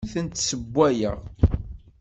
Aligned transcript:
Ur 0.05 0.09
tent-ssewwayeɣ. 0.13 1.17